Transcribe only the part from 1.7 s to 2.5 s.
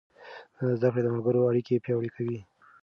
پیاوړې کوي.